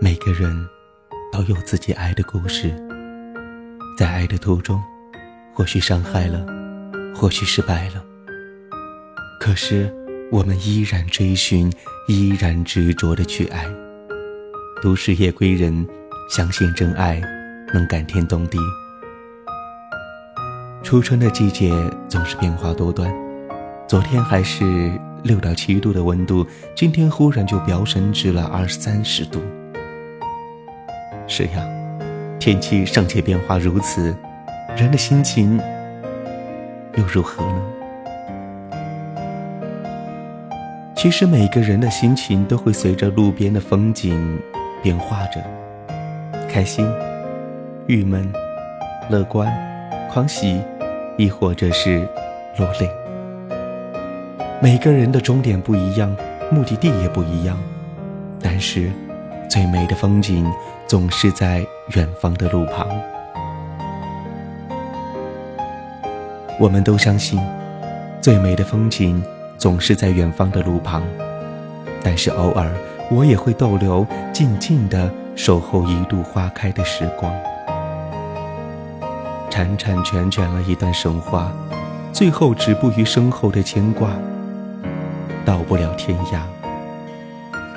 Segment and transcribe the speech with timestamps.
[0.00, 0.68] 每个人
[1.32, 2.70] 都有自己爱的故事，
[3.96, 4.82] 在爱的途中，
[5.54, 6.44] 或许伤害了，
[7.14, 8.04] 或许失败了，
[9.40, 9.90] 可是
[10.30, 11.72] 我们依然追寻，
[12.08, 13.64] 依然执着的去爱。
[14.82, 15.86] 都市夜归人，
[16.28, 17.22] 相信真爱
[17.72, 18.58] 能感天动地。
[20.82, 21.72] 初春的季节
[22.06, 23.10] 总是变化多端，
[23.88, 24.64] 昨天还是
[25.24, 26.46] 六到七度的温度，
[26.76, 29.40] 今天忽然就飙升至了二三十度。
[31.26, 31.66] 是呀，
[32.38, 34.14] 天气尚且变化如此，
[34.76, 35.58] 人的心情
[36.96, 37.62] 又如何呢？
[40.94, 44.38] 其实每个人的心情都会随着路边的风景
[44.82, 45.42] 变化着，
[46.48, 46.86] 开心、
[47.86, 48.30] 郁闷、
[49.10, 49.52] 乐观、
[50.08, 50.60] 狂喜。
[51.16, 51.98] 亦或者是
[52.58, 53.03] 落泪。
[54.64, 56.16] 每个人的终点不一样，
[56.50, 57.54] 目的地也不一样，
[58.40, 58.90] 但是
[59.46, 60.50] 最美的风景
[60.86, 61.62] 总是在
[61.94, 62.88] 远方的路旁。
[66.58, 67.38] 我们都相信，
[68.22, 69.22] 最美的风景
[69.58, 71.02] 总是在远方的路旁，
[72.02, 72.72] 但是偶尔
[73.10, 77.30] 我也会逗留，静静的守候一度花开的时光。
[79.50, 81.52] 缠缠卷卷了一段神话，
[82.14, 84.08] 最后止步于身后的牵挂，
[85.44, 86.40] 到不了天涯。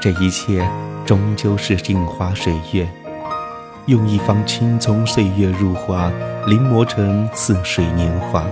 [0.00, 0.66] 这一切
[1.06, 2.86] 终究是镜花水月，
[3.86, 6.10] 用一方青葱岁月入画，
[6.46, 8.44] 临摹成似水年华，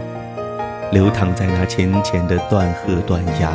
[0.92, 3.52] 流淌在那浅浅的断河断崖，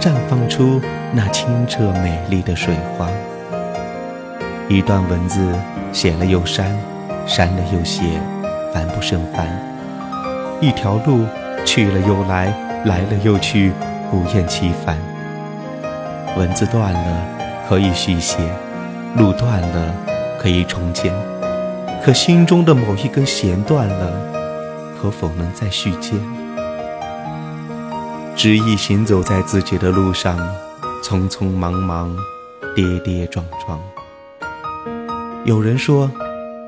[0.00, 0.80] 绽放出
[1.12, 3.08] 那清澈美丽的水花。
[4.68, 5.52] 一段文字
[5.92, 6.76] 写了又删，
[7.26, 8.02] 删了又写。
[8.72, 9.46] 烦不胜烦，
[10.60, 11.24] 一条路
[11.64, 12.52] 去了又来，
[12.84, 13.72] 来了又去，
[14.10, 14.98] 不厌其烦。
[16.36, 18.38] 文字断了可以续写，
[19.16, 19.94] 路断了
[20.40, 21.12] 可以重建，
[22.04, 24.12] 可心中的某一根弦断了，
[25.00, 26.12] 可否能再续接？
[28.36, 30.38] 执意行走在自己的路上，
[31.02, 32.14] 匆匆忙忙，
[32.74, 33.80] 跌跌撞撞。
[35.44, 36.10] 有人说，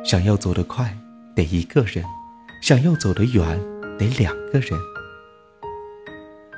[0.04, 0.96] 想要走得快。
[1.34, 2.04] 得一个人，
[2.60, 3.44] 想要走得远，
[3.96, 4.76] 得两个人。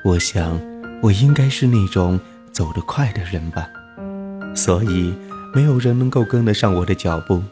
[0.02, 0.58] 我想，
[1.02, 2.20] 我应该是那种
[2.52, 3.66] 走得快的人吧，
[4.54, 5.14] 所以
[5.54, 7.42] 没有人能够跟得上我的脚步。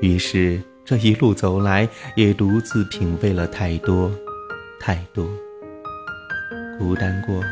[0.00, 4.10] 于是这一路走来，也独自品味了太多，
[4.80, 5.26] 太多。
[6.78, 7.42] 孤单过，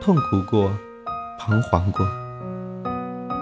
[0.00, 0.72] 痛苦过，
[1.38, 2.06] 彷徨过。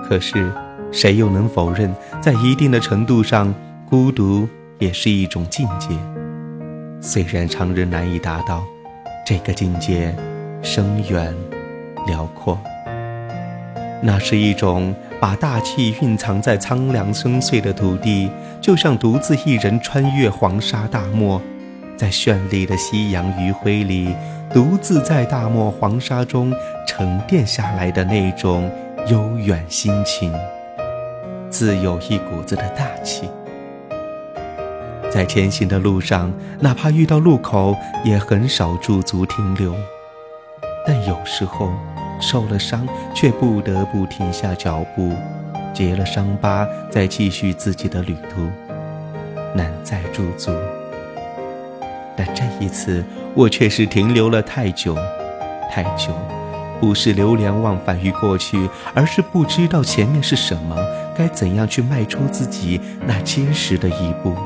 [0.07, 0.53] 可是，
[0.93, 3.55] 谁又能否认，在一定的程度上，
[3.89, 4.49] 孤独。
[4.81, 5.97] 也是一种境界，
[7.01, 8.65] 虽然常人难以达到，
[9.25, 10.15] 这个境界
[10.65, 11.33] 深远
[12.07, 12.59] 辽阔。
[14.03, 18.31] 那是一种把大气蕴藏在苍凉深邃的土地，
[18.61, 21.41] 就像独自一人穿越黄沙大漠，
[21.97, 24.15] 在绚丽的夕阳余晖里，
[24.53, 26.53] 独自在大漠黄沙中
[26.87, 28.71] 沉淀下来的那种
[29.09, 30.33] 悠远心情，
[31.51, 33.29] 自有一股子的大气。
[35.11, 39.75] 在前行的路上，哪怕遇到路口，也很少驻足停留。
[40.87, 41.73] 但有时候
[42.21, 45.13] 受了伤，却不得不停下脚步，
[45.73, 48.49] 结了伤疤，再继续自己的旅途，
[49.55, 50.53] 难再驻足。
[52.17, 54.97] 但这一次，我却是停留了太久，
[55.71, 56.13] 太久，
[56.81, 60.77] 不是流连忘返于过去，而是不知道前面是什么，
[61.17, 64.37] 该怎样去迈出自己那坚实的一步。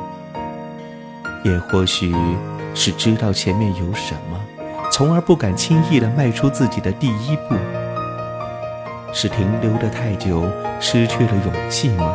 [1.45, 2.15] 也或许
[2.75, 4.41] 是知道前面有什么，
[4.91, 7.55] 从而不敢轻易地迈出自己的第一步。
[9.13, 10.45] 是停留的太久，
[10.81, 12.15] 失去了勇气吗？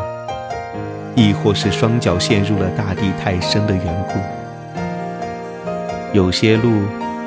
[1.15, 4.19] 亦或是双脚陷入了大地太深的缘故？
[6.15, 6.83] 有些路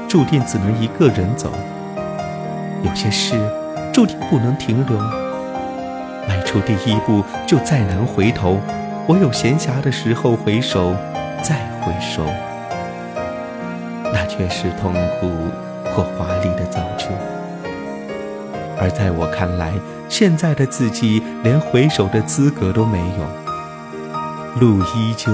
[0.09, 1.51] 注定只能一个人走，
[2.83, 3.35] 有些事
[3.93, 4.99] 注定不能停留。
[6.29, 8.61] 迈出第一步就再难回头，
[9.07, 10.95] 我有闲暇的时候回首。
[11.43, 12.25] 再回首，
[14.37, 15.31] 却是痛苦
[15.91, 17.07] 或华丽的造就。
[18.79, 19.73] 而在我看来，
[20.09, 24.61] 现在的自己连回首的资格都没有。
[24.61, 25.33] 路依旧，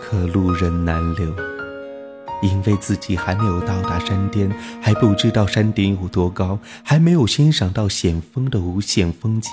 [0.00, 1.26] 可路人难留，
[2.42, 4.50] 因为自己还没有到达山巅，
[4.80, 9.52] 还不知道山顶有多高，还没有欣赏到险峰的无限风景。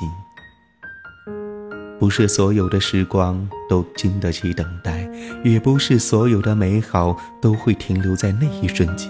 [2.00, 5.01] 不是所有的时光都经得起等待，
[5.44, 9.10] 也不是所有的美好都会停留在那一瞬间。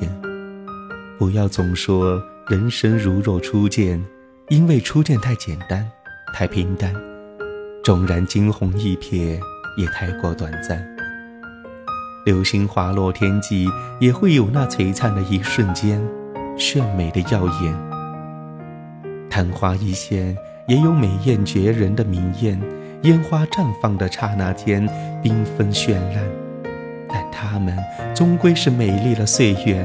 [1.17, 4.03] 不要总说人生如若初见，
[4.49, 5.87] 因为初见太简单，
[6.33, 6.93] 太平淡；
[7.83, 9.39] 纵然惊鸿一瞥，
[9.77, 10.83] 也太过短暂。
[12.25, 13.67] 流星滑落天际，
[13.99, 16.01] 也会有那璀璨的一瞬间，
[16.57, 17.73] 炫美的耀眼；
[19.29, 20.37] 昙花一现，
[20.67, 22.59] 也有美艳绝人的明艳。
[23.03, 24.87] 烟花绽放的刹那间，
[25.23, 26.23] 缤纷绚烂，
[27.07, 27.75] 但它们
[28.13, 29.83] 终归是美丽了岁月。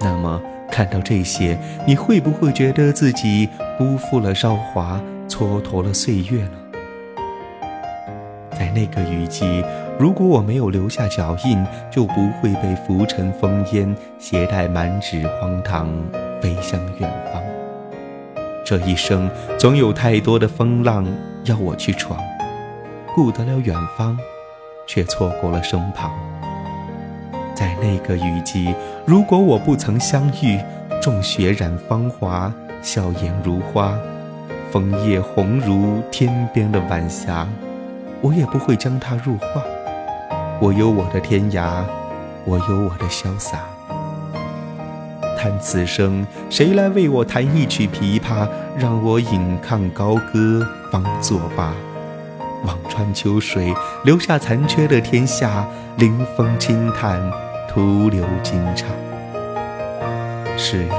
[0.00, 3.48] 那么，看到这些，你会不会觉得自己
[3.78, 6.50] 辜负了韶华，蹉跎了岁月呢？
[8.50, 9.64] 在那个雨季，
[9.96, 15.88] 如果我没有留下脚印，就不会被浮尘风烟携带满纸荒唐，
[16.40, 17.40] 飞向远方。
[18.64, 21.06] 这一生，总有太多的风浪
[21.44, 22.18] 要我去闯，
[23.14, 24.16] 顾得了远方，
[24.86, 26.10] 却错过了身旁。
[27.54, 28.74] 在那个雨季，
[29.04, 30.58] 如果我不曾相遇，
[31.02, 32.50] 众雪染芳华，
[32.80, 33.94] 笑颜如花，
[34.72, 37.46] 枫叶红如天边的晚霞，
[38.22, 39.62] 我也不会将它入画。
[40.60, 41.84] 我有我的天涯，
[42.46, 43.58] 我有我的潇洒。
[45.38, 48.48] 叹此生，谁来为我弹一曲琵琶，
[48.78, 51.72] 让我引吭高歌方作罢。
[52.64, 53.74] 望穿秋水，
[54.04, 57.20] 留下残缺的天下，临风轻叹。
[57.68, 58.84] 徒留惊诧。
[60.56, 60.94] 是呀，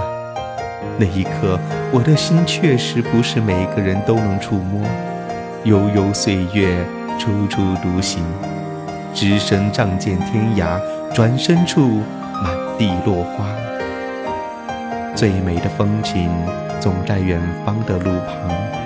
[0.98, 1.58] 那一刻，
[1.94, 4.86] 我的心确实不是每个人都能触摸。
[5.64, 6.76] 悠悠岁月，
[7.18, 8.22] 处处独行，
[9.14, 10.78] 只身仗剑天涯，
[11.14, 12.02] 转身处，
[12.34, 13.46] 满地落花。
[15.16, 16.30] 最美的风景，
[16.82, 18.85] 总在远方的路旁。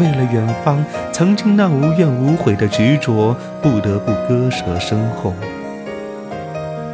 [0.00, 5.34] 为了远方，曾经那无怨无悔的执着，不得不割舍身后。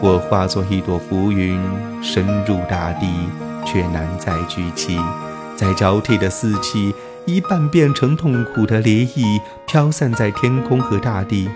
[0.01, 1.61] 我化作一朵浮云，
[2.03, 3.07] 深入大地，
[3.65, 4.99] 却难再聚起。
[5.57, 6.95] 在交替的四季，
[7.27, 11.49] 一半变成痛苦的涟漪，飘散在天空和大地；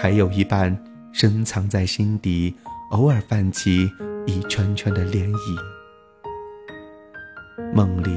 [0.00, 0.76] 还有一半
[1.12, 2.54] 深藏在心底，
[2.90, 3.90] 偶尔泛起
[4.26, 5.58] 一圈圈的涟漪。
[7.72, 8.10] 梦里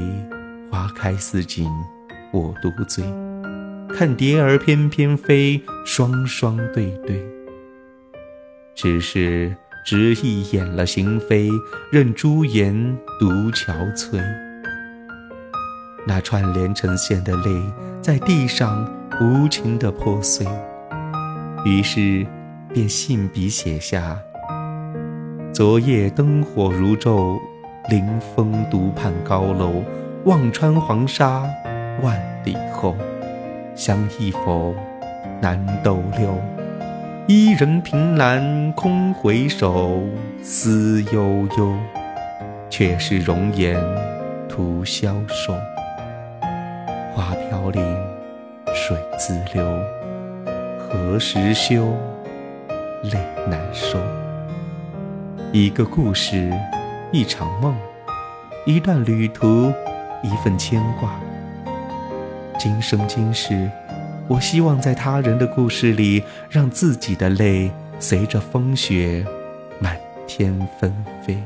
[0.71, 1.69] 花开似锦，
[2.33, 3.03] 我独醉，
[3.95, 7.23] 看蝶儿翩翩飞，双双对对。
[8.73, 11.51] 只是执意掩了心扉，
[11.91, 12.73] 任朱颜
[13.19, 14.19] 独憔悴。
[16.07, 17.63] 那串连成线的泪，
[18.01, 18.91] 在地上
[19.21, 20.47] 无情地破碎。
[21.63, 22.25] 于是，
[22.73, 24.17] 便信笔写下：
[25.53, 27.39] 昨夜灯火如昼，
[27.91, 29.83] 临风独盼高楼。
[30.25, 31.45] 望穿黄沙，
[32.01, 32.95] 万里后，
[33.75, 34.73] 相忆否？
[35.41, 36.33] 难逗留。
[37.27, 40.01] 伊人凭栏空回首，
[40.41, 41.73] 思悠悠，
[42.69, 43.77] 却是容颜
[44.47, 45.53] 徒消瘦。
[47.13, 47.83] 花飘零，
[48.73, 49.65] 水自流，
[50.79, 51.93] 何时休？
[53.03, 53.19] 泪
[53.49, 53.99] 难收。
[55.51, 56.51] 一个故事，
[57.11, 57.75] 一场梦，
[58.65, 59.71] 一段旅途，
[60.23, 61.13] 一份牵挂。
[62.63, 63.69] 今生今世。
[64.25, 67.69] 我希望在他人的故事里，让自己的泪
[67.99, 69.25] 随着风雪
[69.81, 70.95] 满天纷
[71.27, 71.37] 飞。